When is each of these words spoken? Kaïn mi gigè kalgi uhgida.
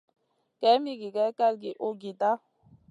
Kaïn 0.59 0.81
mi 0.83 0.93
gigè 1.01 1.25
kalgi 1.37 1.71
uhgida. 1.87 2.29